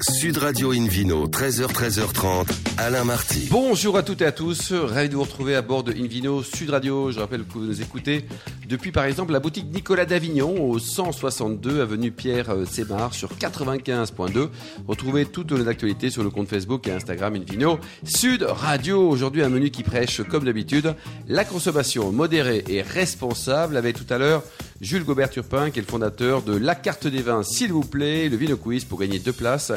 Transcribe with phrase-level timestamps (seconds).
[0.00, 2.46] Sud Radio Invino, 13h, 13h30,
[2.78, 3.48] Alain Marty.
[3.50, 6.70] Bonjour à toutes et à tous, ravi de vous retrouver à bord de Invino Sud
[6.70, 7.12] Radio.
[7.12, 8.24] Je rappelle que vous nous écoutez
[8.66, 14.48] depuis par exemple la boutique Nicolas d'Avignon au 162 avenue Pierre Sémar sur 95.2.
[14.88, 19.06] Retrouvez toutes les actualités sur le compte Facebook et Instagram Invino Sud Radio.
[19.08, 20.94] Aujourd'hui un menu qui prêche comme d'habitude
[21.28, 24.42] la consommation modérée et responsable avec tout à l'heure
[24.82, 28.36] Jules Gobert-Turpin, qui est le fondateur de La Carte des Vins, s'il vous plaît, le
[28.36, 29.70] Vino Quiz pour gagner deux places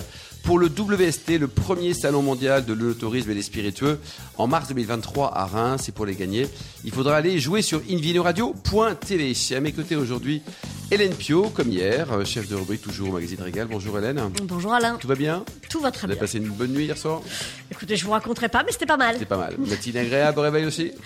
[0.46, 4.00] pour le WST, le premier salon mondial de l'autorisme et des spiritueux,
[4.38, 5.90] en mars 2023 à Reims.
[5.90, 6.48] Et pour les gagner,
[6.84, 9.34] il faudra aller jouer sur invinoradio.tv.
[9.56, 10.44] À mes côtés aujourd'hui,
[10.92, 13.68] Hélène Pio, comme hier, chef de rubrique toujours au magazine Régal.
[13.70, 14.22] Bonjour Hélène.
[14.44, 14.98] Bonjour Alain.
[14.98, 15.44] Tout va bien?
[15.68, 16.16] Tout va très Vous bien.
[16.16, 17.22] avez passé une bonne nuit hier soir?
[17.72, 19.16] Écoutez, je vous raconterai pas, mais c'était pas mal.
[19.16, 19.56] C'était pas mal.
[19.58, 20.92] Matinée agréable au réveil aussi?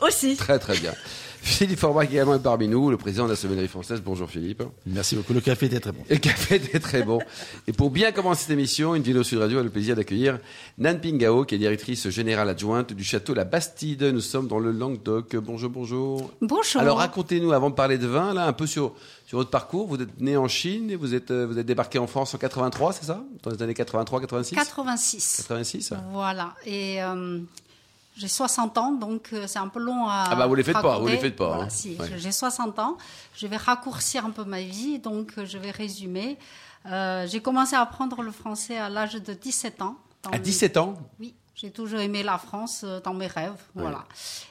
[0.00, 0.36] Aussi.
[0.36, 0.92] Très très bien.
[1.40, 4.02] Philippe Forbach également est parmi nous, le président de la sommellerie française.
[4.04, 4.62] Bonjour Philippe.
[4.86, 5.32] Merci beaucoup.
[5.32, 6.02] Le café était très bon.
[6.10, 7.20] Et le café était très bon.
[7.68, 10.38] Et pour bien commencer cette émission, une vidéo Sud Radio a le plaisir d'accueillir
[10.76, 14.02] Nan Pingao, qui est directrice générale adjointe du château La Bastide.
[14.02, 15.36] Nous sommes dans le Languedoc.
[15.36, 16.30] Bonjour, bonjour.
[16.42, 16.80] Bonjour.
[16.80, 18.92] Alors racontez-nous, avant de parler de vin, là, un peu sur,
[19.26, 19.86] sur votre parcours.
[19.86, 22.38] Vous êtes né en Chine et vous êtes, euh, vous êtes débarqué en France en
[22.38, 23.22] 83, c'est ça?
[23.42, 25.36] Dans les années 83, 86 86.
[25.48, 26.52] 86 Voilà.
[26.66, 27.38] Et euh,
[28.16, 30.24] j'ai 60 ans, donc euh, c'est un peu long à.
[30.30, 31.70] Ah bah, vous les faites pas, vous les faites pas, Voilà, hein.
[31.70, 32.06] si, Ouais.
[32.18, 32.96] J'ai 60 ans.
[33.36, 36.36] Je vais raccourcir un peu ma vie, donc je vais résumer.
[36.86, 39.96] Euh, j'ai commencé à apprendre le français à l'âge de 17 ans.
[40.26, 44.04] À mes- 17 ans Oui, j'ai toujours aimé la France euh, dans mes rêves, voilà.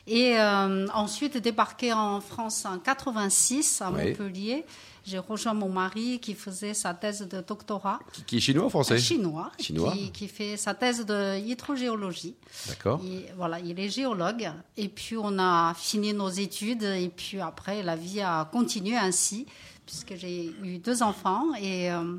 [0.08, 4.09] Et euh, ensuite débarqué en France en 86 à Ouais.
[4.09, 4.66] Montpellier.
[5.06, 8.70] J'ai rejoint mon mari qui faisait sa thèse de doctorat qui, qui est chinois ou
[8.70, 9.92] français chinois, Chinois.
[9.92, 12.36] Qui, qui fait sa thèse de hydrogéologie.
[12.70, 13.02] D'accord.
[13.03, 14.50] Il- voilà, il est géologue.
[14.78, 19.45] Et puis on a fini nos études et puis après la vie a continué ainsi
[19.86, 22.16] puisque j'ai eu deux enfants et euh,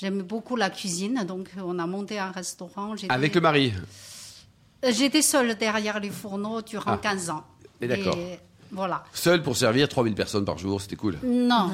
[0.00, 1.24] j'aime beaucoup la cuisine.
[1.26, 2.94] Donc on a monté un restaurant.
[3.08, 3.72] Avec le mari?
[4.84, 6.98] Euh, J'étais seule derrière les fourneaux durant Ah.
[6.98, 7.44] 15 ans.
[7.80, 8.16] Et d'accord.
[8.74, 9.04] Voilà.
[9.12, 11.16] Seul pour servir 3000 personnes par jour, c'était cool.
[11.24, 11.70] Non,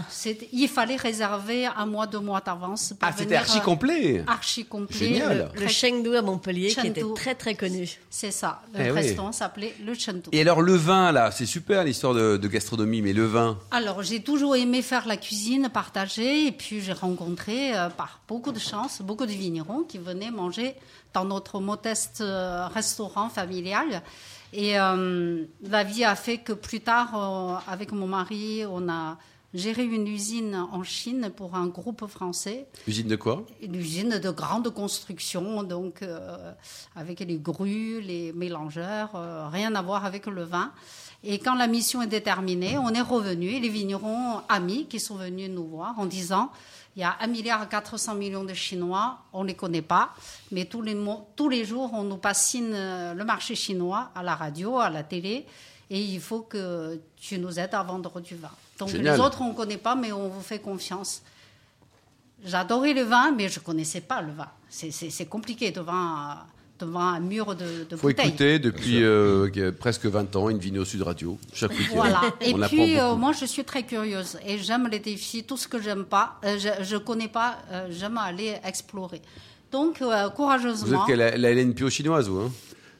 [0.52, 2.92] il fallait réserver un mois, deux mois d'avance.
[3.00, 4.96] Ah, c'était archi euh, complet Archi complet.
[4.98, 5.50] Génial.
[5.54, 7.98] Le Chengdu à Montpellier, qui était très très connu.
[8.10, 8.60] C'est ça.
[8.74, 9.00] Le Eh oui.
[9.00, 10.28] restaurant s'appelait le Chengdu.
[10.32, 14.02] Et alors le vin là, c'est super l'histoire de, de gastronomie, mais le vin, Alors,
[14.02, 18.58] j'ai toujours aimé faire la cuisine, partager, et puis j'ai rencontré, euh, par beaucoup de
[18.58, 20.74] chance, beaucoup de vignerons qui venaient manger
[21.14, 24.02] dans notre modeste euh, restaurant familial.
[24.52, 29.16] Et euh, la vie a fait que plus tard, euh, avec mon mari, on a
[29.54, 32.66] géré une usine en Chine pour un groupe français.
[32.86, 33.44] usine de quoi?
[33.62, 36.52] Une usine de grande construction, donc euh,
[36.96, 39.10] avec les grues, les mélangeurs,
[39.52, 40.72] rien à voir avec le vin.
[41.22, 45.16] Et quand la mission est déterminée, on est revenu et les vignerons amis qui sont
[45.16, 46.50] venus nous voir en disant
[46.96, 50.10] il y a 1 milliard 400 millions de Chinois, on ne les connaît pas,
[50.50, 50.96] mais tous les,
[51.36, 55.02] tous les jours, on nous bassine euh, le marché chinois à la radio, à la
[55.04, 55.46] télé,
[55.88, 58.50] et il faut que tu nous aides à vendre du vin.
[58.78, 59.14] Donc Génial.
[59.14, 61.22] les autres, on ne connaît pas, mais on vous fait confiance.
[62.44, 64.48] J'adorais le vin, mais je ne connaissais pas le vin.
[64.68, 65.70] C'est- C'est c'est compliqué
[66.84, 68.28] devant, un mur de, de Faut bouteilles.
[68.28, 71.94] écouter depuis euh, que- presque 20 ans une vidéo Sud Radio chaque week-end.
[71.96, 72.20] Voilà.
[72.40, 75.44] Et On puis, euh, moi, je suis très curieuse et j'aime les défis.
[75.44, 79.22] Tout ce que j'aime pas, euh, je ne connais pas, euh, j'aime aller explorer.
[79.72, 81.06] Donc, euh, Vous courageusement.
[81.06, 82.52] êtes la, la Pio chinoise, vous hein?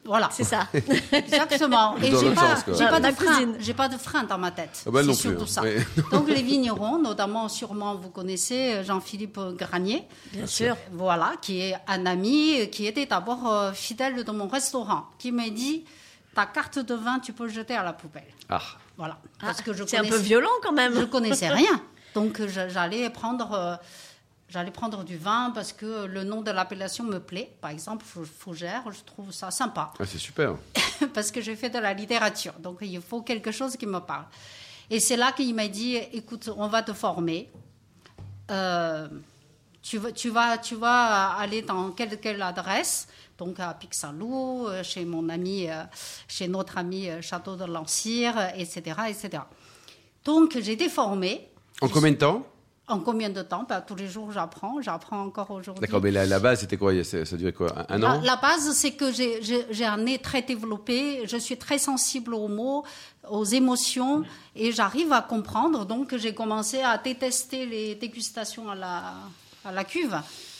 [0.03, 0.29] Voilà.
[0.31, 0.67] C'est ça.
[1.11, 1.95] Exactement.
[1.97, 3.53] Et j'ai pas, j'ai pas de frein.
[3.59, 4.83] J'ai pas de frein dans ma tête.
[4.85, 5.47] Ah bah c'est plus, surtout hein.
[5.47, 5.61] ça.
[5.61, 5.75] Oui.
[6.11, 10.03] Donc les vignerons, notamment sûrement vous connaissez euh, Jean-Philippe Granier.
[10.33, 10.75] Bien sûr.
[10.91, 15.31] Voilà, qui est un ami euh, qui était d'abord euh, fidèle de mon restaurant, qui
[15.31, 15.85] m'a dit
[16.33, 18.23] ta carte de vin, tu peux le jeter à la poubelle.
[18.49, 18.59] Ah,
[18.97, 19.17] Voilà.
[19.41, 20.95] Ah, Parce que je C'est un peu connaissais- violent quand même.
[20.95, 21.81] je connaissais rien.
[22.15, 23.75] Donc j'allais prendre, euh,
[24.51, 27.51] j'allais prendre du vin parce que le nom de l'appellation me plaît.
[27.61, 30.55] Par exemple, Fou- Fougère, je trouve ça sympa ah, c'est super.
[31.13, 32.53] parce que je fais de la littérature.
[32.59, 34.25] Donc il faut quelque chose qui me parle.
[34.89, 37.49] Et c'est là qu'il m'a dit, écoute, on va te former.
[38.51, 39.07] Euh,
[39.81, 43.07] tu, vas, tu, vas, tu vas aller dans quelle, quelle adresse?
[43.37, 45.83] Donc à Pixalou, euh, chez mon ami, euh,
[46.27, 49.43] chez notre ami Château de Lancire, etc., etc.
[50.25, 51.47] Donc j'ai été formée.
[51.81, 52.45] En combien de temps?
[52.91, 53.65] En combien de temps?
[53.67, 54.81] Ben, Tous les jours, j'apprends.
[54.81, 55.79] J'apprends encore aujourd'hui.
[55.81, 56.91] D'accord, mais la, la base, c'était quoi?
[57.03, 57.69] Ça durait quoi?
[57.89, 58.21] Un, La, an?
[58.21, 62.83] La base, c'est que j'ai- un nez très développé, je suis très sensible aux mots,
[63.29, 64.23] aux émotions,
[64.55, 65.85] et j'arrive à comprendre.
[65.85, 69.13] Donc, j'ai commencé à détester les dégustations à la,
[69.63, 70.15] à la cuve.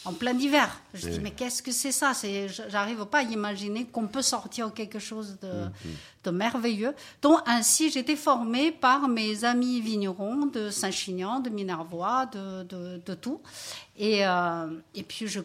[0.05, 0.69] En plein hiver.
[0.93, 2.13] Je dis, mais qu'est-ce que c'est ça?
[2.13, 5.65] C'est- J'arrive pas à imaginer qu'on peut sortir quelque chose de,
[6.23, 6.93] de merveilleux.
[7.21, 13.13] Donc, ainsi, j'étais formée par mes amis vignerons de Saint-Chinian, de Minervois, de, de, de
[13.13, 13.41] tout.
[13.97, 15.41] Et, euh, et puis, je.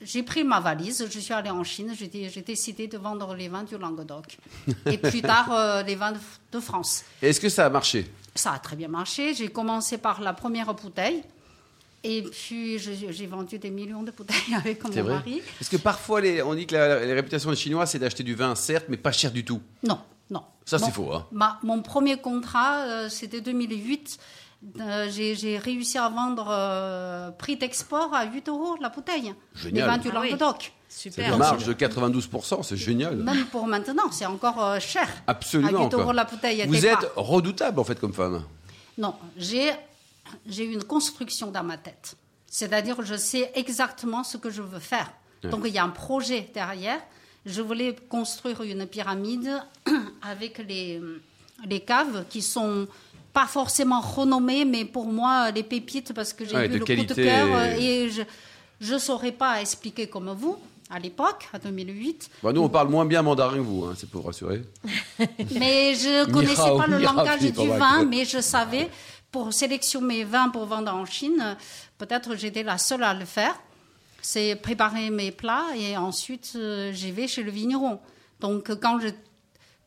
[0.00, 3.34] J'ai pris ma valise, je suis allée en Chine, j'ai dé- j'ai décidé de vendre
[3.34, 4.36] les vins du Languedoc.
[4.86, 6.18] Et plus tard, euh, les vins de,
[6.52, 7.04] de France.
[7.22, 8.10] Est-ce que ça a marché?
[8.34, 9.32] Ça a très bien marché.
[9.32, 11.22] J'ai commencé par la première bouteille.
[12.06, 15.42] Et puis, j'ai vendu des millions de bouteilles avec C'est mon vrai mari.
[15.58, 18.34] Parce que parfois, les- on dit que la, les réputations des Chinois, c'est d'acheter du
[18.34, 19.60] vin, certes, mais pas cher du tout.
[19.82, 19.98] Non,
[20.30, 20.42] non.
[20.66, 21.26] Ça, c'est faux, hein.
[21.32, 24.18] ma- mon premier contrat, euh, c'était 2008.
[24.80, 29.34] Euh, j'ai réussi à vendre euh, prix d'export à 8 euros la bouteille.
[29.54, 29.74] Génial.
[29.84, 30.30] Les vins du Ah oui.
[30.30, 30.72] Languedoc.
[30.88, 31.32] C'est Super.
[31.32, 33.16] une marge de 92%, c'est génial.
[33.16, 35.06] Même pour maintenant, c'est encore euh, cher.
[35.26, 35.80] Absolument.
[35.80, 36.64] À 8 euros la bouteille.
[36.66, 38.42] Vous êtes pas- redoutable, en fait, comme femme.
[38.96, 39.70] Non, j'ai
[40.46, 42.16] j'ai une construction dans ma tête.
[42.46, 45.10] C'est-à-dire, je sais exactement ce que je veux faire.
[45.42, 47.00] Donc, il y a un projet derrière.
[47.44, 49.60] Je voulais construire une pyramide
[50.22, 51.00] avec les,
[51.68, 52.86] les caves qui sont
[53.34, 56.86] pas forcément renommées, mais pour moi, les pépites, parce que j'ai Ouais, de le coup
[56.86, 57.14] qualité.
[57.14, 58.08] de cœur euh, et
[58.80, 60.56] je ne saurais pas expliquer comme vous
[60.90, 62.30] à l'époque, à 2008.
[62.42, 64.62] Bah, nous, on parle moins bien mandarin que vous, hein, c'est pour rassurer.
[65.58, 68.88] Mais je Ni connaissais pas le langage du vin, mais je savais,
[69.34, 71.56] pour sélectionner mes vins pour vendre en Chine,
[71.98, 73.56] peut-être j'étais la seule à le faire.
[74.22, 77.98] C'est préparer mes plats et ensuite euh, j'y vais chez le vigneron.
[78.38, 79.08] Donc quand je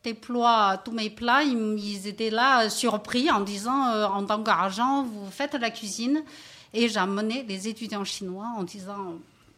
[0.04, 5.04] déploie tous mes plats, ils, étaient là euh, surpris en disant, euh, en tant qu'argent,
[5.04, 6.24] vous faites la cuisine.
[6.74, 9.14] Et j'amenais les étudiants chinois en disant,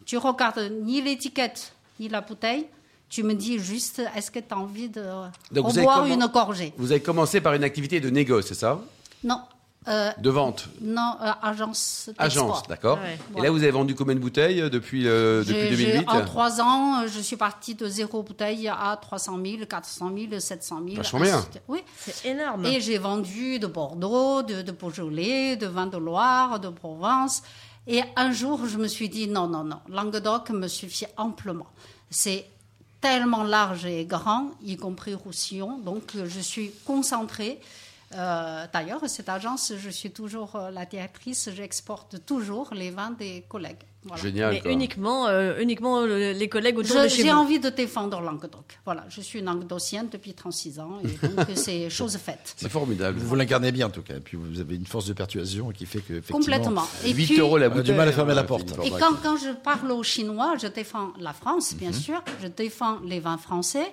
[0.06, 2.66] tu regardes ni l'étiquette ni la bouteille,
[3.08, 5.02] tu me dis juste, est-ce que tu as envie de
[5.50, 6.72] boire une gorgée?
[6.76, 8.80] Vous avez commencé par une activité de négoce, c'est ça?
[9.24, 9.40] Non,
[9.88, 12.24] euh, De vente non, euh, agence d'export.
[12.26, 12.98] Agence, d'accord.
[12.98, 13.18] Ouais.
[13.38, 16.08] Et là, vous avez vendu combien de bouteilles euh, depuis, euh, depuis J'ai- j'ai- 2008
[16.10, 20.80] En trois ans, je suis partie de zéro bouteille à 300 000, 400 000, 700
[20.84, 20.96] 000.
[20.96, 21.44] Vachement bien.
[21.68, 21.82] Oui.
[21.98, 22.66] C'est énorme.
[22.66, 27.42] Et j'ai vendu de Bordeaux, de, de Beaujolais, de vin de Loire, de Provence.
[27.86, 31.66] Et un jour, je me suis dit, non, non, non, Languedoc me suffit amplement.
[32.10, 32.44] C'est
[33.00, 35.78] tellement large et grand, y compris Roussillon.
[35.78, 37.58] Donc, je suis concentrée.
[38.14, 43.44] Euh, D'ailleurs, cette agence, je suis toujours euh, la directrice, j'exporte toujours les vins des
[43.48, 43.84] collègues.
[44.02, 44.22] Voilà.
[44.22, 44.52] Génial.
[44.54, 44.72] Mais quoi.
[44.72, 48.78] uniquement, euh, uniquement les collègues autour de Je- chez J'ai envie de défendre Languedoc.
[48.84, 52.54] Voilà, je suis une languedocienne depuis 36 ans et donc c'est chose faite.
[52.56, 53.18] C'est formidable.
[53.20, 54.16] Vous l'incarnez bien en tout cas.
[54.16, 56.86] Et puis vous avez une force de persuasion qui fait que Complètement.
[57.04, 58.70] Et 8 puis- euros la On a du mal à fermer la hein, porte.
[58.70, 62.48] Philippe Et quand, quand je parle aux Chinois, je défends la France, bien sûr, je
[62.48, 63.92] défends les vins français.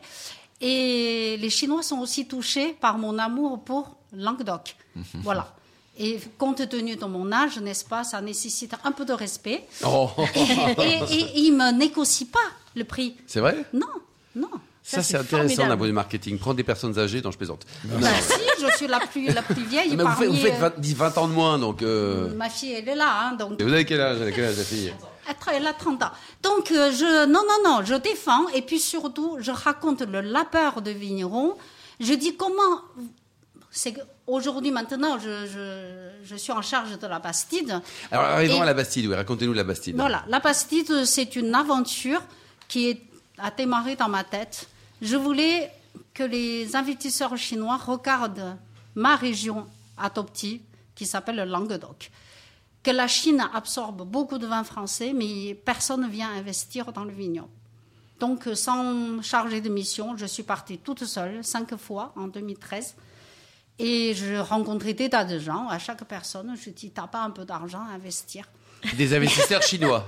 [0.62, 4.76] Et les Chinois sont aussi touchés par mon amour pour Languedoc.
[5.24, 5.54] Voilà.
[6.00, 9.66] Et compte tenu de mon âge, n'est-ce pas, ça nécessite un peu de respect.
[9.84, 10.10] Oh,
[10.78, 12.40] Et, et- et ils ne me négocient pas
[12.76, 13.16] le prix.
[13.26, 13.66] c'est vrai?
[13.74, 13.88] Non,
[14.36, 14.50] non.
[14.84, 16.38] Ça, Ça, c'est intéressant vue marketing.
[16.38, 17.66] Prendre des personnes âgées, non, je plaisante.
[17.84, 18.34] Bah, si,
[18.64, 20.80] je suis la plus, la plus vieille Mais vous faites, vous parmi, faites euh, 20,
[20.80, 21.82] 10, 20 ans de moins, donc.
[21.82, 24.58] euh, Ma fille, elle est là, hein, donc Et vous avez quel âge, quel âge,
[24.58, 24.94] la fille?
[25.54, 26.12] Elle a 30 ans.
[26.44, 28.48] Donc, euh, je, non, non, non, je défends.
[28.54, 31.56] Et puis surtout, je raconte le lapeur de vigneron.
[32.00, 32.82] Je dis comment.
[33.78, 37.80] C'est que aujourd'hui, maintenant, je, je, je suis en charge de la Bastide.
[38.12, 39.96] Alors, arrivons Et- à la Bastide, oui, racontez-nous la Bastide.
[39.96, 42.22] Voilà, la Bastide, c'est une aventure
[42.68, 43.02] qui est-
[43.38, 44.68] a démarré dans ma tête.
[45.00, 45.70] Je voulais
[46.16, 48.58] que les investisseurs chinois regardent
[48.96, 49.68] ma région
[50.00, 50.62] adoptive,
[50.96, 52.10] qui s'appelle le Languedoc.
[52.82, 57.12] Que la Chine absorbe beaucoup de vin français, mais personne ne vient investir dans le
[57.14, 57.48] vignon.
[58.20, 62.96] Donc, sans charger de mission, je suis partie toute seule, cinq fois en 2013.
[63.80, 65.68] Et je rencontrais des tas de gens.
[65.70, 68.46] À chaque personne, je dis T'as pas un peu d'argent à investir?
[68.96, 70.06] Des investisseurs chinois.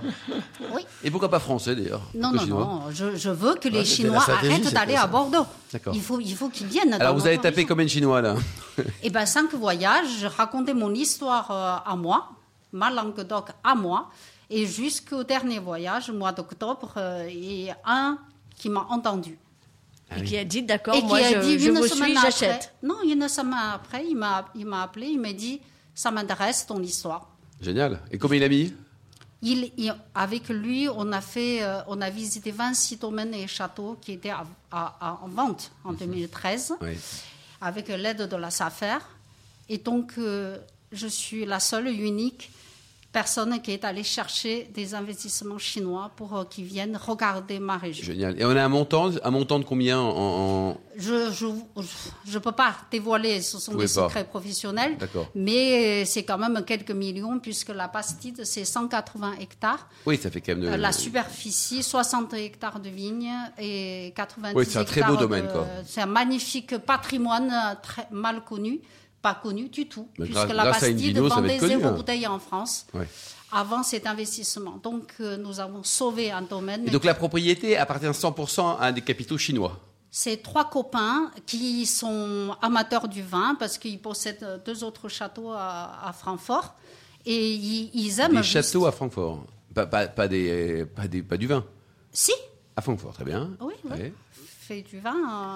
[0.73, 0.85] Oui.
[1.03, 2.01] Et pourquoi pas français, d'ailleurs?
[2.13, 2.59] Non, non, chinois?
[2.61, 2.81] non.
[2.91, 5.45] Je, je veux que les Chinois arrêtent d'aller à Bordeaux.
[5.73, 5.93] D'accord.
[5.95, 6.93] Il faut, il faut qu'ils viennent.
[6.93, 8.35] Alors, vous avez tapé combien de chinois, là?
[9.03, 10.07] Eh bien, cinq voyages.
[10.21, 12.29] Je racontais mon histoire euh, à moi,
[12.71, 14.09] ma Languedoc à moi.
[14.51, 18.17] Et jusqu'au dernier voyage, mois d'octobre, euh, et un
[18.55, 19.37] qui m'a entendu.
[20.17, 22.09] Et qui a dit, d'accord, et moi qui a je, dit je une vous semaine
[22.09, 22.73] suis, après- j'achète.
[22.83, 25.61] Non, une semaine après, il m'a il m'a appelé, il m'a dit
[25.93, 27.29] Ça m'intéresse ton histoire.
[27.61, 27.99] Génial.
[28.11, 28.73] Et combien il a mis?
[29.41, 33.97] Il, il- avec lui, on a, fait, euh, on a visité 26 domaines et châteaux
[34.01, 36.97] qui étaient à- à- à- en vente en 2013 Oui.
[37.61, 38.97] avec l'aide de la SAFER.
[39.69, 40.57] Et donc, euh,
[40.91, 42.49] je suis la seule et unique
[43.11, 48.05] personne qui est allée chercher des investissements chinois pour euh, qu'ils viennent regarder ma région.
[48.05, 48.39] Génial.
[48.39, 51.47] Et on a un montant, un montant de combien en, en- Je je
[52.25, 53.89] je peux pas dévoiler, ce sont Vous des pas.
[54.07, 54.95] secrets professionnels,
[55.33, 60.41] mais c'est quand même quelques millions puisque la bastide c'est 180 hectares, Oui, ça fait
[60.41, 60.67] quand même de.
[60.67, 65.27] Euh, la superficie 60 hectares de vignes et 90 Oui, c'est un très beau hectares
[65.27, 65.49] domaine.
[65.87, 68.81] C'est un magnifique patrimoine euh, très mal connu,
[69.21, 71.91] pas connu du tout, Mais puisque grâce- la Bastide vendait zéro hein.
[71.91, 72.85] bouteille en France.
[72.93, 73.07] Ouais.
[73.51, 74.79] Avant cet investissement.
[74.83, 76.87] Donc, euh, nous avons sauvé un domaine.
[76.87, 79.79] Et donc la propriété appartient 100% à des capitaux chinois.
[80.11, 86.07] C'est trois copains qui sont amateurs du vin parce qu'ils possèdent deux autres châteaux à,
[86.07, 86.75] à Francfort.
[87.25, 88.31] Et ils, ils aiment.
[88.31, 89.43] Des juste- châteaux à Francfort.
[89.73, 91.63] Pas, pas, pas des, pas, des, pas du vin.
[92.11, 92.31] Si,
[92.75, 93.51] À Francfort, très bien.
[93.61, 93.91] oui, oui.
[93.91, 94.13] Ouais.
[94.69, 95.15] Fait du vin.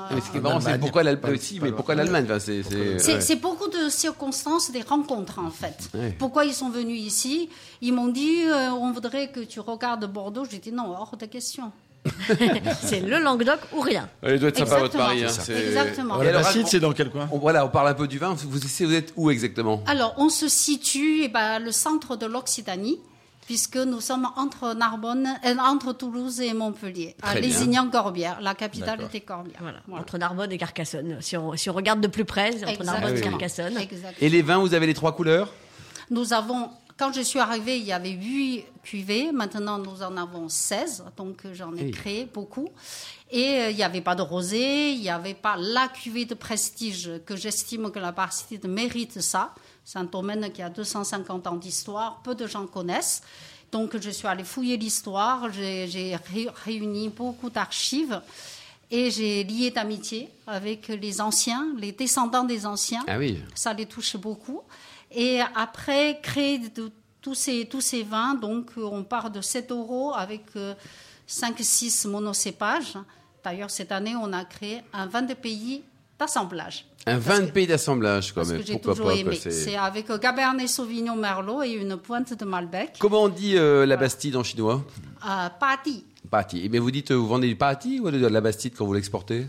[0.10, 1.76] euh, Mais ce qui est marrant, c'est pourquoi l'Allemagne aussi, pas mais loin.
[1.76, 3.22] pourquoi l'Allemagne Enfin, c'est- c'est- C'est ouais.
[3.22, 5.78] c'est beaucoup de circonstances, des rencontres en fait.
[5.94, 6.16] Ouais.
[6.18, 7.48] Pourquoi ils sont venus ici
[7.82, 10.46] Ils m'ont dit euh, on voudrait que tu regardes Bordeaux.
[10.50, 11.72] J'ai dit non, hors de question.
[12.82, 14.10] C'est le Languedoc ou rien.
[14.24, 15.24] Elle doit être sympa votre mari.
[15.24, 16.22] hein, Exactement.
[16.22, 18.34] Et Alors, c'est dans quel coin on- Voilà, on parle un peu du vin.
[18.34, 19.84] Vous, vous vous êtes où exactement?
[19.86, 22.98] Alors, on se situe eh ben, le centre de l'Occitanie,
[23.46, 27.50] puisque nous sommes entre Narbonne, euh, entre Toulouse et Montpellier, à Très bien.
[27.50, 29.00] Lézignan-Corbière, la capitale.
[29.60, 30.02] Voilà, Voilà.
[30.02, 31.18] entre Narbonne et Carcassonne.
[31.22, 33.22] Si on, si on regarde de plus près, c'est entre Narbonne et.
[33.22, 33.78] Carcassonne.
[33.78, 34.14] Exactement.
[34.26, 35.52] Et les vins, vous avez les trois couleurs?
[36.10, 39.32] Nous avons, quand je suis arrivée, il y avait 8 cuvées.
[39.32, 41.04] Maintenant, nous en avons 16.
[41.18, 41.92] Donc, j'en ai Oui.
[41.92, 42.70] créé beaucoup.
[43.32, 46.36] Et euh, il n'y avait pas de rosé, il n'y avait pas la cuvée de
[46.36, 49.54] prestige que j'estime que la Bastide mérite ça.
[49.86, 53.22] C'est un domaine qui a 250 ans d'histoire, peu de gens connaissent.
[53.72, 58.22] Donc, je suis allée fouiller l'histoire, j'ai j'ai ré- réuni beaucoup d'archives
[58.92, 63.40] et j'ai lié d'amitié avec les anciens, les descendants des anciens Ah oui.
[63.56, 64.62] ça les touche beaucoup.
[65.12, 69.72] Et après, créer de- tous, ces, tous ces vins, donc euh, on part de 7
[69.72, 70.44] euros avec
[71.28, 72.98] 5-6 monocépages.
[73.44, 75.84] D'ailleurs, cette année, on a créé un vin de pays
[76.26, 76.86] d'assemblage.
[77.06, 78.62] Un vin de pays d'assemblage, quand même.
[78.82, 82.92] Pourquoi pas c'est- avec euh, Cabernet Sauvignon Merlot et une pointe de Malbec.
[83.00, 84.82] Comment on dit euh, la Bastide en chinois?
[85.26, 86.70] Euh, Pati, Pâti.
[86.72, 89.48] Mais vous dites, euh, vous vendez du pâti ou de la Bastide quand vous l'exportez?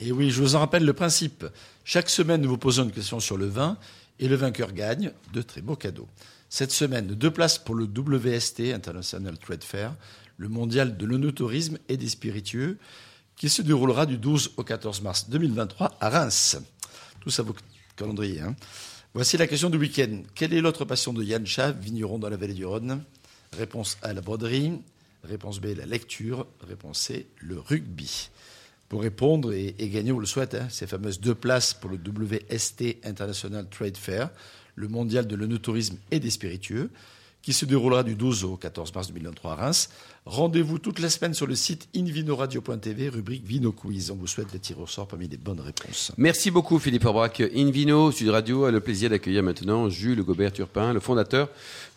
[0.00, 1.46] Et oui, je vous en rappelle le principe.
[1.84, 3.76] Chaque semaine, nous vous posons une question sur le vin
[4.18, 6.08] et le vainqueur gagne de très beaux cadeaux.
[6.48, 9.94] Cette semaine, deux places pour le WST, International Trade Fair,
[10.38, 12.78] le mondial de l'onotourisme et des spiritueux,
[13.36, 16.56] qui se déroulera du 12 au 14 mars 2023 à Reims.
[17.20, 17.54] Tout ça vos
[17.96, 18.40] calendriers.
[18.40, 18.56] hein.
[19.12, 20.22] Voici la question du week-end.
[20.34, 21.44] Quelle est l'autre passion de Yann
[21.80, 23.04] vigneron dans la vallée du Rhône?
[23.52, 24.80] Réponse A, la broderie.
[25.22, 26.46] Réponse B, la lecture.
[26.66, 28.30] Réponse C, le rugby.
[28.94, 32.98] Pour répondre et, gagner, on le souhaite, hein, ces fameuses deux places pour le WST
[33.02, 34.30] International Trade Fair,
[34.76, 36.90] le mondial de l'onotourisme et des spiritueux,
[37.44, 39.90] qui se déroulera du 12 au 14 mars 2023 à Reims.
[40.24, 44.10] Rendez-vous toute la semaine sur le site invinoradio.tv, rubrique Vino Quiz.
[44.10, 46.12] On vous souhaite les tirs au sort parmi les bonnes réponses.
[46.16, 47.42] Merci beaucoup Philippe Forbrac.
[47.54, 51.48] Invino Sud Radio a le plaisir d'accueillir maintenant Jules Gobert-Turpin, le fondateur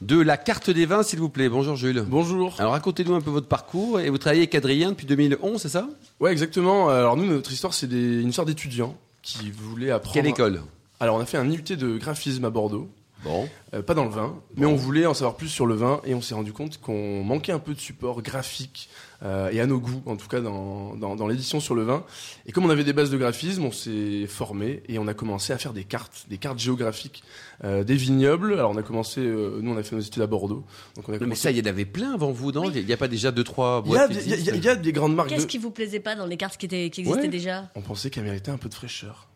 [0.01, 1.47] de la carte des vins, s'il vous plaît.
[1.47, 2.03] Bonjour Jules.
[2.05, 2.53] Bonjour.
[2.59, 4.01] Alors racontez-nous un peu votre parcours.
[4.01, 5.87] Et vous travaillez avec Adrien depuis 2011, c'est ça?
[6.19, 6.89] Ouais, exactement.
[6.89, 10.13] Alors nous, notre histoire, c'est des- une histoire d'étudiants qui voulaient apprendre.
[10.13, 10.61] Quelle école?
[10.99, 12.89] Alors on a fait un IUT de graphisme à Bordeaux.
[13.23, 13.49] Bon.
[13.73, 16.13] Euh, pas dans le vin, mais on voulait en savoir plus sur le vin et
[16.13, 18.89] on s'est rendu compte qu'on manquait un peu de support graphique
[19.23, 22.03] euh, et à nos goûts, en tout cas dans, dans, dans l'édition sur le vin.
[22.45, 25.51] Et comme on avait des bases de graphisme, on s'est formé et on a commencé
[25.51, 27.23] à faire des cartes, des cartes géographiques
[27.63, 28.53] euh, des vignobles.
[28.53, 30.63] Alors on a commencé, euh, nous on a fait nos études à Bordeaux,
[30.95, 32.85] donc on a Non, mais ça, il y en avait plein avant vous, non Il
[32.85, 34.29] n'y a pas déjà deux, trois il y, a, boîtes il
[34.63, 35.29] y a- y des grandes marques.
[35.29, 37.27] Qu'est-ce de- qui vous plaisait pas dans les cartes qui, étaient, qui existaient Ouais.
[37.27, 37.69] déjà?
[37.75, 39.27] On pensait qu'elles méritaient un peu de fraîcheur.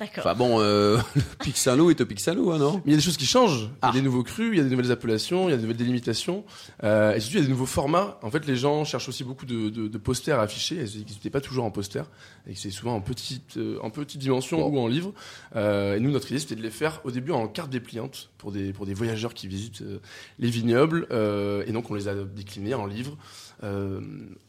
[0.00, 0.24] D'accord.
[0.26, 2.76] Enfin bon, euh, le Pic Saint-Loup est au Pic Saint-Loup, hein, non?
[2.78, 3.64] Mais il y a des choses qui changent.
[3.64, 3.86] Il Ah.
[3.88, 5.62] y a des nouveaux crus, il y a des nouvelles appellations, il y a des
[5.62, 6.44] nouvelles délimitations.
[6.82, 8.18] Euh, et surtout, il y a des nouveaux formats.
[8.22, 10.76] En fait, les gens cherchent aussi beaucoup de, de, de posters à afficher.
[10.76, 12.02] Et Ils n'étaient pas toujours en poster.
[12.46, 14.70] Et c'est souvent en petite, euh, en petite dimension Bon.
[14.74, 15.12] ou en livre.
[15.54, 18.52] Euh, et nous, notre idée, c'était de les faire au début en carte dépliante pour
[18.52, 19.98] des, pour des voyageurs qui visitent euh,
[20.38, 21.06] les vignobles.
[21.10, 23.18] Euh, et donc, on les a déclinés en livre,
[23.64, 24.00] euh,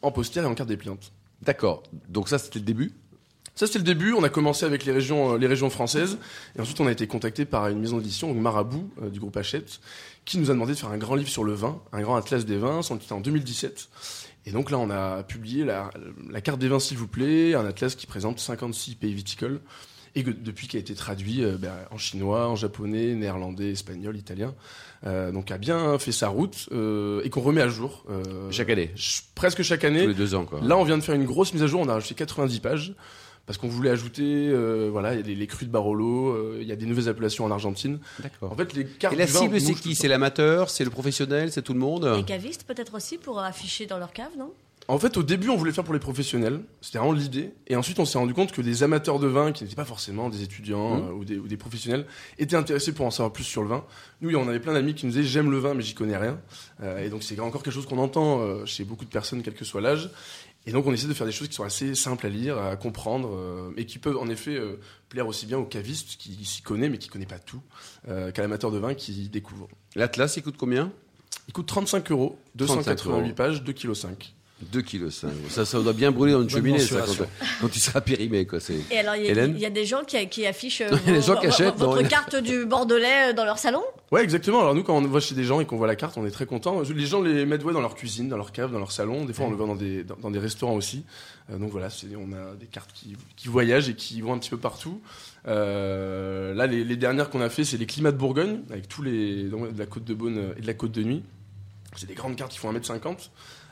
[0.01, 1.11] en poster et en carte dépliante.
[1.41, 1.83] D'accord.
[2.07, 2.93] Donc ça, c'était le début?
[3.55, 4.13] Ça, c'était le début.
[4.13, 6.17] On a commencé avec les régions, euh, les régions françaises.
[6.57, 9.79] Et ensuite, on a été contacté par une maison d'édition, Marabout, euh, du groupe Hachette,
[10.25, 12.45] qui nous a demandé de faire un grand livre sur le vin, un grand atlas
[12.45, 12.81] des vins.
[12.81, 13.89] C'était en 2017.
[14.47, 15.91] Et donc là, on a publié la,
[16.31, 19.59] la carte des vins, s'il vous plaît, un atlas qui présente 56 pays viticoles.
[20.13, 24.17] Et que, depuis, qui a été traduit euh, ben, en chinois, en japonais, néerlandais, espagnol,
[24.17, 24.53] italien.
[25.05, 28.03] Euh, donc, a bien fait sa route euh, et qu'on remet à jour.
[28.09, 28.87] euh, Chaque année.
[28.95, 30.07] ch- presque chaque Tous année.
[30.07, 30.59] les deux ans, quoi.
[30.61, 31.79] Là, on vient de faire une grosse mise à jour.
[31.79, 32.93] On a rajouté 90 pages
[33.51, 36.59] parce qu'on voulait ajouter, euh, voilà, il y a les, les crus de Barolo, euh,
[36.61, 37.99] il y a des nouvelles appellations en Argentine.
[38.19, 38.49] D'accord.
[38.49, 40.89] En fait, les cartes Et la du vin cible, c'est qui C'est l'amateur, c'est le
[40.89, 44.53] professionnel, c'est tout le monde Les cavistes peut-être aussi pour afficher dans leur cave, non?
[44.87, 46.61] En fait, au début, on voulait faire pour les professionnels.
[46.81, 47.53] C'était vraiment l'idée.
[47.67, 50.29] Et ensuite, on s'est rendu compte que des amateurs de vin, qui n'étaient pas forcément
[50.29, 51.07] des étudiants Mmh.
[51.07, 52.05] euh, ou, des, ou des professionnels,
[52.39, 53.83] étaient intéressés pour en savoir plus sur le vin.
[54.21, 56.39] Nous, on avait plein d'amis qui nous disaient j'aime le vin, mais j'y connais rien.
[56.81, 59.53] Euh, et donc, c'est encore quelque chose qu'on entend euh, chez beaucoup de personnes, quel
[59.53, 60.09] que soit l'âge.
[60.67, 62.75] Et donc on essaie de faire des choses qui sont assez simples à lire, à
[62.75, 66.61] comprendre, euh, et qui peuvent en effet euh, plaire aussi bien aux cavistes qui s'y
[66.61, 67.61] connaît mais qui connaît pas tout,
[68.07, 69.67] euh, qu'à l'amateur de vin qui découvre.
[69.95, 70.91] L'Atlas, il coûte combien?
[71.47, 73.21] Il coûte 35 euros, 35 euros.
[73.21, 74.33] 288 pages, 2,5 kg.
[74.71, 75.09] 2 kg.
[75.09, 77.25] Ça, ça doit bien brûler dans une cheminée, ça, quand,
[77.61, 78.59] quand il sera périmé, quoi.
[78.59, 78.77] C'est...
[78.91, 81.75] Et alors, il y, a- y des gens qui, qui affichent Les gens qui achètent,
[81.75, 82.07] votre non.
[82.07, 83.81] carte du Bordelais euh, dans leur salon?
[84.11, 84.59] Ouais, exactement.
[84.61, 86.31] Alors nous, quand on va chez des gens et qu'on voit la carte, on est
[86.31, 86.81] très content.
[86.81, 89.25] Les gens les mettent ouais, dans leur cuisine, dans leur cave, dans leur salon.
[89.25, 91.03] Des fois, on le voit dans des, dans, dans des restaurants aussi.
[91.49, 94.37] Euh, donc voilà, c'est- on a des cartes qui, qui voyagent et qui vont un
[94.37, 95.01] petit peu partout.
[95.47, 99.01] Euh, là, les, les dernières qu'on a fait, c'est les climats de Bourgogne, avec tous
[99.01, 101.23] les donc, de la côte de Beaune et de la côte de Nuit.
[101.95, 103.29] C'est des grandes cartes qui font 1m50,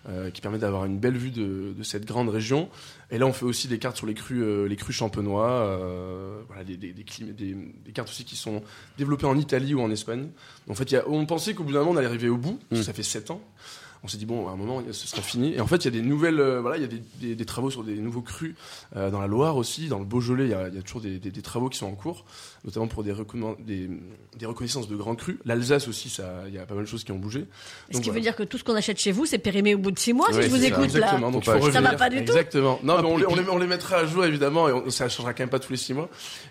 [0.09, 2.67] euh, qui permettent d'avoir une belle vue de, de cette grande région.
[3.11, 6.41] Et là, on fait aussi des cartes sur les crus, euh, les crus champenois, euh,
[6.47, 8.61] voilà, des, des, des, clim- des- des cartes aussi qui sont
[8.97, 10.27] développées en Italie ou en Espagne.
[10.69, 12.37] En fait, il y a- on pensait qu'au bout d'un moment, on allait arriver au
[12.37, 13.41] bout, que ça fait 7 ans.
[14.03, 15.53] On s'est dit, bon, à un moment, ce sera fini.
[15.55, 17.35] Et en fait, il y a des nouvelles, euh, voilà, il y a des, des-
[17.35, 18.55] des travaux sur des nouveaux crus
[18.95, 21.01] euh, dans la Loire aussi, dans le Beaujolais, il y a, il y a toujours
[21.01, 22.23] des, des- des travaux qui sont en cours,
[22.63, 23.89] notamment pour des, reconna- des,
[24.37, 25.35] des reconnaissances de grands crus.
[25.43, 27.45] L'Alsace aussi, ça, il y a pas mal de choses qui ont bougé.
[27.89, 29.79] Ce Donc, qui veut dire que tout ce qu'on achète chez vous, c'est périmé au
[29.79, 30.67] bout de six mois, si je vous ça.
[30.67, 30.85] écoute là.
[30.85, 31.71] Exactement, donc Faut faut.
[31.71, 32.79] Ça va pas du tout Exactement.
[32.83, 35.09] Non, mais on, les, on, les, on les mettra à jour évidemment, et on- ça
[35.09, 36.07] changera quand même pas tous les six mois.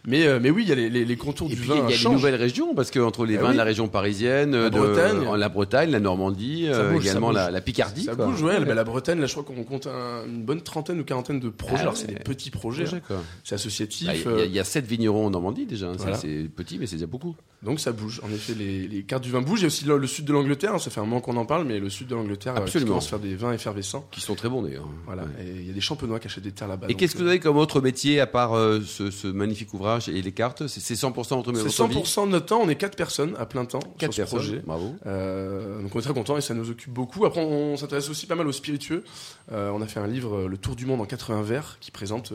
[0.07, 1.77] Mais, euh, mais oui, il y a les, les, les contours Et du puis, vin.
[1.77, 2.13] il y a les changent.
[2.13, 3.53] nouvelles régions, parce que entre les Ah vins oui.
[3.55, 5.35] de la région parisienne, La de, Bretagne.
[5.35, 7.31] la Bretagne, la Normandie, également.
[7.47, 8.05] La, la Picardie.
[8.05, 8.27] Ça quoi.
[8.27, 8.65] bouge, ouais.
[8.65, 11.49] bah, la Bretagne, là, je crois qu'on compte un- une bonne trentaine ou quarantaine de
[11.49, 11.77] projets.
[11.79, 12.01] Ah Alors, ouais.
[12.01, 13.23] c'est des petits projets, Projet, hein.
[13.45, 14.07] c'est associatif.
[14.09, 15.89] Bah, Il y, a- il y a sept vignerons en Normandie déjà.
[15.89, 15.95] hein.
[15.99, 16.17] Voilà.
[16.17, 17.37] C'est petit, mais c'est déjà beaucoup.
[17.63, 18.21] Donc ça bouge.
[18.25, 19.61] En effet, les, les cartes du vin bougent.
[19.61, 20.75] Il y a aussi le, le sud de l'Angleterre.
[20.75, 22.79] hein, Ça fait un moment qu'on en parle, mais le sud de l'Angleterre euh, qui
[22.85, 24.07] commence à faire des vins effervescents.
[24.13, 24.89] Qui sont très bons d'ailleurs.
[25.07, 25.25] Voilà.
[25.25, 25.45] Ouais.
[25.45, 26.87] Et il y a des champenois qui achètent des terres là-bas.
[26.89, 29.75] Et qu'est-ce que euh, vous avez comme autre métier à part euh, ce, ce magnifique
[29.75, 30.69] ouvrage et les cartes?
[30.69, 32.61] C'est c'est 100% votre, C'est votre vie 100% de notre temps.
[32.63, 34.39] On est quatre personnes à plein temps Quatre sur ce personnes.
[34.39, 34.63] projet.
[34.65, 34.95] Bravo.
[35.07, 37.27] Euh, donc on est très content et ça nous occupe beaucoup.
[37.27, 39.03] Après, on, s'intéresse aussi pas mal aux spiritueux.
[39.51, 41.91] Euh, on a fait un livre, euh, Le Tour du monde en 80 verres, qui
[41.91, 42.33] présente.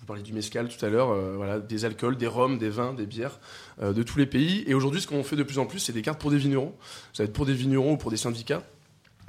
[0.00, 2.94] Vous parliez du mezcal tout à l'heure, euh, voilà, des alcools, des rhums, des vins,
[2.94, 3.38] des bières
[3.82, 4.64] euh, de tous les pays.
[4.66, 6.74] Et aujourd'hui, ce qu'on fait de plus en plus, c'est des cartes pour des vignerons.
[7.12, 8.62] Ça va être pour des vignerons ou pour des syndicats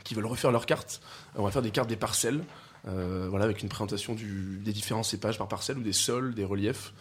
[0.04, 1.02] qui veulent refaire leurs cartes.
[1.36, 2.42] Euh, on va faire des cartes des parcelles,
[2.88, 6.46] euh, voilà, avec une présentation du- des différents cépages par parcelle ou des sols, des
[6.46, 6.94] reliefs.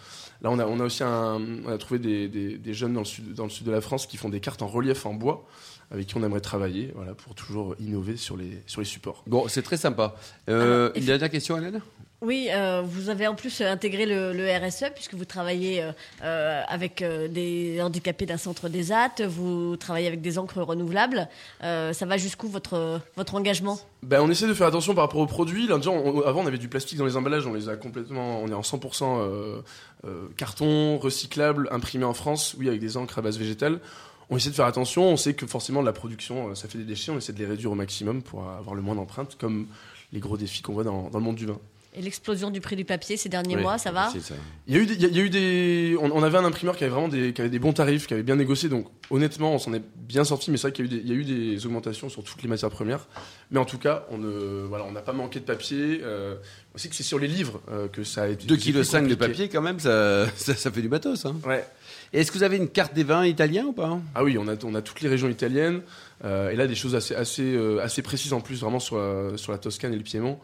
[0.42, 3.00] Là, on a, on a aussi un, on a trouvé des, des- des jeunes dans
[3.00, 5.14] le, sud, dans le sud de la France qui font des cartes en relief en
[5.14, 5.46] bois,
[5.92, 9.22] avec qui on aimerait travailler, voilà, pour toujours innover sur les, sur les supports.
[9.26, 10.14] Bon, c'est très sympa.
[10.48, 11.80] Euh, Alors, une dernière question, Hélène?
[12.22, 17.00] Oui, euh, vous avez en plus intégré le, RSE puisque vous travaillez euh, euh, avec
[17.00, 21.28] euh, des handicapés d'un centre des AT, vous travaillez avec des encres renouvelables.
[21.62, 23.78] Euh, ça va jusqu'où votre, votre engagement?
[24.02, 25.70] Ben, on essaie de faire attention par rapport aux produits.
[25.72, 28.60] Avant, on avait du plastique dans les emballages, on les a complètement, on est en
[28.60, 29.62] 100% euh,
[30.04, 33.80] euh, carton, recyclable, imprimé en France, oui, avec des encres à base végétale.
[34.28, 35.08] On essaie de faire attention.
[35.08, 37.12] On sait que forcément, la production, euh, ça fait des déchets.
[37.12, 39.66] On essaie de les réduire au maximum pour avoir le moins d'empreintes, comme
[40.12, 41.58] les gros défis qu'on voit dans le monde du vin.
[41.92, 44.34] Et l'explosion du prix du papier ces derniers Oui, mois, ça va ça.
[44.68, 46.22] Il y a eu des, il y a- il y a eu des on, on
[46.22, 48.36] avait un imprimeur qui avait vraiment des, qui avait des bons tarifs, qui avait bien
[48.36, 48.68] négocié.
[48.68, 50.52] Donc honnêtement, on s'en est bien sorti.
[50.52, 52.22] Mais c'est vrai qu'il y a eu des, il y a eu des augmentations sur
[52.22, 53.08] toutes les matières premières.
[53.50, 56.00] Mais en tout cas, on ne, voilà, on n'a pas manqué de papier.
[56.04, 56.36] Euh,
[56.76, 58.46] on sait que c'est sur les livres euh, que ça a été.
[58.46, 61.26] 2,5 c'est plus kg de papier, quand même, ça, ça, ça fait du matos.
[61.26, 61.34] Hein.
[61.44, 61.66] Ouais.
[62.12, 63.98] Et Est-ce que vous avez une carte des vins italiens ou pas?
[64.14, 65.80] Ah oui, on a, on a toutes les régions italiennes.
[66.24, 69.36] euh, et là, des choses assez, assez, euh, assez précises en plus, vraiment sur la,
[69.36, 70.38] sur la Toscane et le Piémont.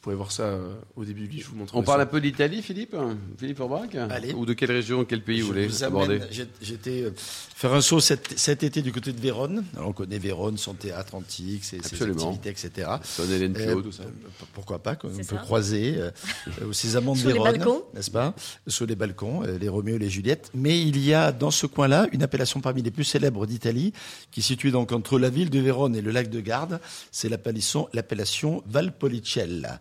[0.00, 1.44] Pourrez voir ça euh, au début du livre.
[1.46, 2.04] Je vous montrerai On parle ça.
[2.04, 2.96] un peu d'Italie, Philippe
[3.38, 4.32] Philippe Aubrac Allez.
[4.34, 6.20] Ou de quelle région, quel pays vous voulez vous aborder
[6.62, 9.64] J'étais euh, faire un saut cet, cet été du côté de Vérone.
[9.76, 12.88] Alors, on connaît Vérone, son théâtre antique, ses, ses activités, etc.
[13.02, 14.04] Son Hélène Euh, Pio, tout ça.
[14.04, 15.42] euh, Pourquoi pas qu'on C'est peut ça.
[15.42, 16.10] croiser euh,
[16.62, 17.82] euh, ces amants de Sur les Vérone, balcons.
[17.94, 18.34] n'est-ce pas?
[18.66, 20.50] Sur les balcons, euh, les Roméo et les Juliette.
[20.54, 23.92] Mais il y a dans ce coin-là une appellation parmi les plus célèbres d'Italie,
[24.30, 26.80] qui est située donc entre la ville de Vérone et le lac de Garde.
[27.12, 29.80] C'est l'appellation, l'appellation Valpolicella.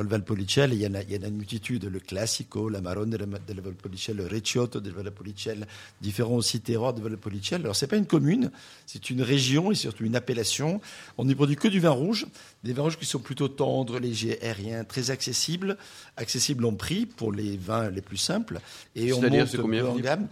[0.00, 2.80] Le Valpolicella, il y, en a, il y en a une multitude, le Classico, la
[2.80, 5.66] Marone de la, de la Valpolicella, le Recioto de Valpolicella,
[6.00, 7.64] différents aussi terroirs de Valpolicella.
[7.64, 8.50] Alors, c'est pas une commune,
[8.86, 10.80] c'est une région et surtout une appellation.
[11.18, 12.26] On n'y produit que du vin rouge,
[12.64, 15.76] des vins rouges qui sont plutôt tendres, légers, aériens, très accessibles,
[16.16, 18.60] accessibles en prix pour les vins les plus simples.
[18.96, 20.28] Et on monte combien, en gamme.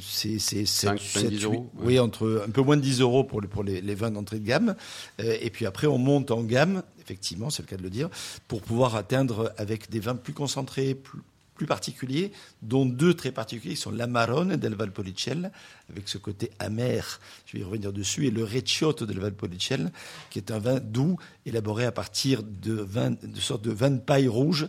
[0.00, 3.22] C'est c'est Cinq, 7, cinq, dix euros, Oui, entre un peu moins de 10 euros
[3.22, 4.74] pour, le- pour les, les vins d'entrée de gamme.
[5.20, 8.08] Euh, et puis après, on monte en gamme, effectivement, c'est le cas de le dire,
[8.48, 13.80] pour pouvoir atteindre avec des vins plus concentrés, plus, particuliers, dont deux très particuliers, qui
[13.80, 15.50] sont l'Amarone del Valpolicella,
[15.88, 19.90] avec ce côté amer, je vais y revenir dessus, et le Recioto del Valpolicella,
[20.30, 24.68] qui est un vin doux, élaboré à partir de, vin, de sorte de paille rouge,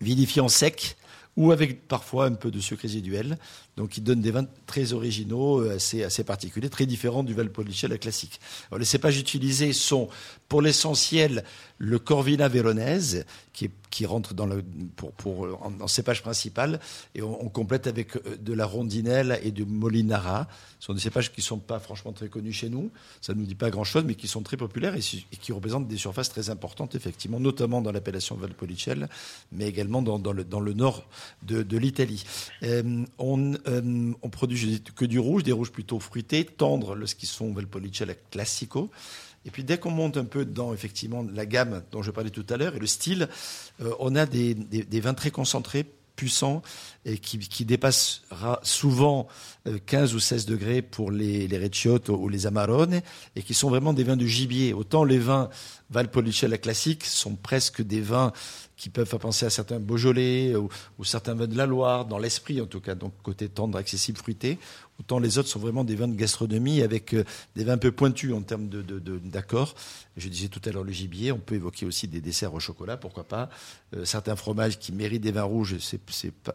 [0.00, 0.96] vinifiant sec,
[1.36, 3.38] ou avec parfois un peu de sucre résiduel.
[3.76, 7.98] Donc, il donne des vins très originaux, euh, assez, assez particuliers, très différents du Valpolicella
[7.98, 8.40] classique.
[8.70, 10.08] Alors, les cépages utilisés sont,
[10.48, 11.44] pour l'essentiel,
[11.78, 14.62] le Corvina véronèse, qui, qui rentre dans le,
[14.96, 16.80] pour, pour, en, cépage principal,
[17.14, 20.48] et on, complète avec euh, de la rondinelle et du molinara.
[20.80, 22.90] Ce sont des cépages qui ne sont pas franchement très connus chez nous.
[23.20, 25.96] Ça ne nous dit pas grand-chose, mais qui sont très populaires et qui représentent des
[25.96, 29.08] surfaces très importantes, effectivement, notamment dans l'appellation Valpolicella,
[29.52, 31.06] mais également dans, dans le, dans le nord
[31.42, 32.24] de, de l'Italie.
[32.62, 37.52] Euh, on, euh, on produit que du rouge, des rouges plutôt fruités, tendres, qui sont
[37.52, 38.90] Valpolicella classico.
[39.44, 42.46] Et puis dès qu'on monte un peu dans effectivement la gamme dont je parlais tout
[42.50, 43.28] à l'heure et le style,
[43.80, 44.56] euh, on a des,
[45.00, 46.62] vins très concentrés, puissants
[47.04, 49.28] et qui, qui dépassera souvent
[49.68, 51.70] euh, 15 ou 16 degrés pour les, les
[52.08, 53.02] ou les Amarone
[53.36, 54.72] et qui sont vraiment des vins de gibier.
[54.72, 55.50] Autant les vins
[55.90, 58.32] Valpolicella classiques sont presque des vins
[58.76, 62.18] qui peuvent faire penser à certains Beaujolais ou, ou certains vins de la Loire, dans
[62.18, 64.58] l'esprit en tout cas, donc côté tendre, accessible, fruité.
[65.00, 67.92] Autant les autres sont vraiment des vins de gastronomie avec euh, des vins un peu
[67.92, 69.20] pointus en termes de, de- de-.
[70.16, 72.96] Je disais tout à l'heure le gibier, on peut évoquer aussi des desserts au chocolat,
[72.96, 73.50] pourquoi pas.
[73.94, 76.00] Euh, certains fromages qui méritent des vins rouges, c'est,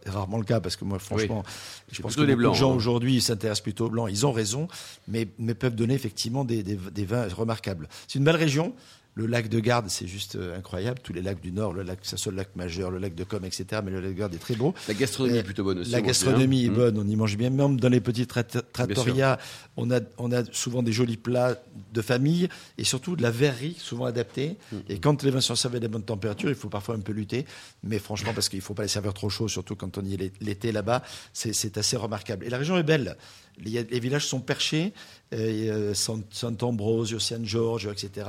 [0.08, 1.44] rarement le cas parce que moi franchement,
[1.92, 2.76] je pense que les blancs, gens hein.
[2.76, 4.10] aujourd'hui s'intéressent plutôt aux blancs.
[4.12, 4.68] Ils ont raison,
[5.08, 7.90] mais, mais peuvent donner effectivement des, des- des vins remarquables.
[8.08, 8.74] C'est une belle région.
[9.14, 11.00] Le lac de Garde, c'est juste euh, incroyable.
[11.04, 13.44] Tous les lacs du Nord, le lac, soit le lac majeur, le lac de Com,
[13.44, 13.82] etc.
[13.84, 14.74] Mais le lac de Garde est très beau.
[14.88, 15.92] La gastronomie Euh, est plutôt bonne aussi.
[15.92, 16.78] La gastronomie est bien.
[16.78, 17.50] bonne, on y mange bien.
[17.50, 19.38] Même dans les petites trat- trattorias,
[19.76, 21.62] on a, on a souvent des jolis plats
[21.94, 22.48] de famille
[22.78, 24.56] et surtout de la verrerie, souvent adaptée.
[24.88, 27.12] Et quand les vins sont servis à des bonnes températures, il faut parfois un peu
[27.12, 27.46] lutter.
[27.84, 30.14] Mais franchement, parce qu'il ne faut pas les servir trop chaud, surtout quand on y
[30.14, 32.46] est l'é- l'été là-bas, c'est assez remarquable.
[32.46, 33.18] Et la région est belle.
[33.62, 34.94] Les villages sont perchés.
[35.34, 38.28] Euh, Sant- Sant'Ambrosio, San Giorgio, etc.,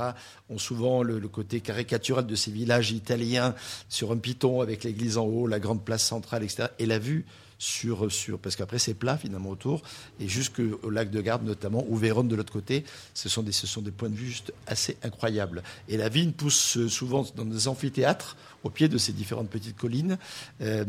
[0.49, 3.55] ont souvent le, le côté caricatural de ces villages italiens
[3.89, 6.69] sur un piton avec l'église en haut, la grande place centrale, etc.
[6.79, 7.25] Et la vue
[7.57, 9.81] sur, sur parce qu'après c'est plat finalement autour,
[10.19, 13.67] et jusqu'au lac de Garde notamment, ou Vérone de l'autre côté, ce sont, des, ce
[13.67, 15.63] sont des points de vue juste assez incroyables.
[15.89, 19.75] Et la vigne pousse euh, souvent dans des amphithéâtres, au pied de ces différentes petites
[19.75, 20.17] collines,
[20.61, 20.85] euh,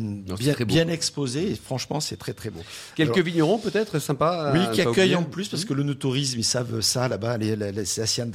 [0.66, 2.61] bien, exposées, et franchement c'est très très beau.
[2.94, 4.53] Quelques Alors- vignerons peut-être sympas.
[4.53, 7.72] oui, qui accueillent en plus, parce que le tourisme, ils savent ça là-bas, les, les,
[7.72, 7.85] les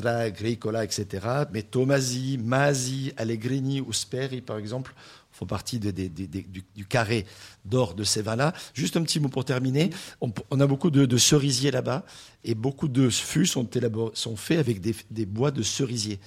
[0.06, 1.26] Agricola, etc.
[1.52, 4.94] Mais Tomasi, Masi, Allegrini ou Speri, par exemple,
[5.40, 7.26] font partie du, carré
[7.64, 8.54] d'or de ces vins-là.
[8.74, 9.90] Juste un petit mot pour terminer.
[10.20, 12.06] On, a beaucoup de, cerisiers là-bas,
[12.44, 16.20] et beaucoup de fûts sont faits avec des, des bois de cerisier.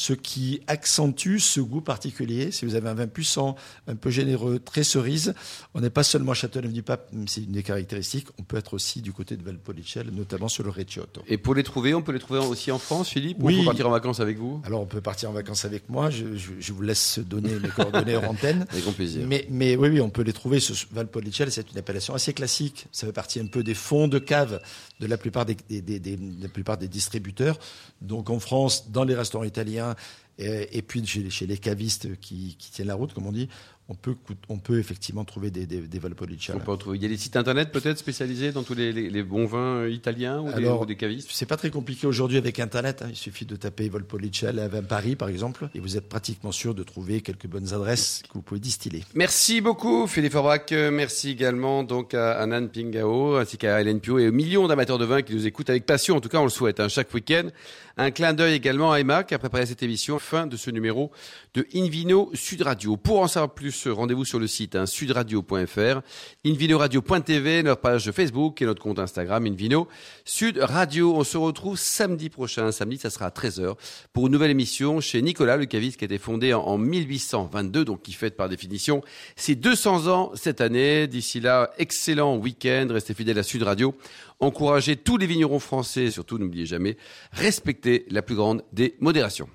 [0.00, 2.52] Ce qui accentue ce goût particulier.
[2.52, 3.56] Si vous avez un vin puissant,
[3.88, 5.34] un peu généreux, très cerise,
[5.74, 9.02] on n'est pas seulement à Châteauneuf-du-Pape, même c'est une des caractéristiques, on peut être aussi
[9.02, 11.22] du côté de Valpolicella, notamment sur le Recioto.
[11.26, 13.56] Et pour les trouver, on peut les trouver aussi en France, Philippe Ou Oui.
[13.56, 14.62] on peut partir en vacances avec vous?
[14.64, 17.68] Alors on peut partir en vacances avec moi, je, je- je vous laisse donner mes
[17.68, 18.66] coordonnées hors antenne.
[18.70, 19.24] Avec grand plaisir.
[19.26, 20.60] Mais, mais oui, oui, on peut les trouver.
[20.60, 22.86] Ce Valpolicella, c'est une appellation assez classique.
[22.92, 24.60] Ça fait partie un peu des fonds de cave
[25.00, 27.58] de la plupart des, distributeurs.
[28.00, 29.94] Donc en France, dans les restaurants italiens
[30.38, 33.48] et, puis chez, les cavistes qui tiennent la route, comme on dit,
[33.90, 34.14] on peut,
[34.50, 36.58] on peut effectivement trouver des, des, des Valpolicella.
[36.60, 36.98] On peut en trouver.
[36.98, 39.78] Il y a des sites internet peut-être spécialisés dans tous les, les- les bons vins
[39.84, 41.30] euh, italiens ou, des, ou des cavistes?
[41.32, 43.00] C'est pas très compliqué aujourd'hui avec Internet.
[43.02, 43.06] hein.
[43.08, 46.82] Il suffit de taper Volpolicella à Paris, par exemple, et vous êtes pratiquement sûr de
[46.82, 49.04] trouver quelques bonnes adresses que vous pouvez distiller.
[49.14, 50.66] Merci beaucoup Philippe Forbach.
[50.72, 54.68] Euh, Merci également donc à à Nan Pingao ainsi qu'à Hélène Pio et aux millions
[54.68, 56.16] d'amateurs de vin qui nous écoutent avec passion.
[56.16, 57.48] En tout cas, on le souhaite hein, chaque week-end.
[57.96, 60.18] Un clin d'œil également à Emma qui a préparé cette émission.
[60.18, 61.10] Fin de ce numéro
[61.54, 62.96] de Invino Sud Radio.
[62.96, 66.00] Pour en savoir plus, rendez-vous sur le site hein, sudradio.fr,
[66.44, 69.88] invinoradio.tv, notre page Facebook et notre compte Instagram Invino
[70.24, 71.14] Sud Radio.
[71.14, 72.72] On se retrouve samedi prochain.
[72.72, 73.74] Samedi, ça sera à 13h
[74.12, 77.84] pour une nouvelle émission chez Nicolas Le Caviste qui a été fondé en, en 1822,
[77.84, 79.02] donc qui fête par définition
[79.36, 81.06] ses 200 ans cette année.
[81.06, 82.88] D'ici là, excellent week-end.
[82.90, 83.94] Restez fidèles à Sud Radio.
[84.40, 86.96] Encouragez tous les vignerons français et surtout, n'oubliez jamais,
[87.32, 89.48] respectez la plus grande des modérations.